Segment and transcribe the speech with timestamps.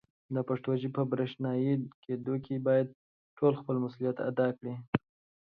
[0.33, 2.87] د پښتو ژبې په برښنایې کېدلو کې باید
[3.37, 4.73] ټول خپل مسولیت ادا کړي.